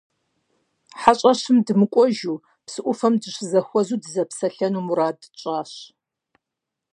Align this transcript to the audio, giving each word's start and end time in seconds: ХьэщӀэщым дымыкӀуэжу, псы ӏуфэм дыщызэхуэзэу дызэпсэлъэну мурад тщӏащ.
ХьэщӀэщым 1.01 1.57
дымыкӀуэжу, 1.65 2.37
псы 2.65 2.79
ӏуфэм 2.83 3.13
дыщызэхуэзэу 3.21 3.99
дызэпсэлъэну 4.03 4.85
мурад 4.87 5.19
тщӏащ. 5.37 5.71